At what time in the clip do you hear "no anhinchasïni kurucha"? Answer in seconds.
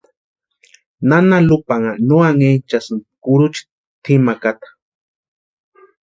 2.07-3.63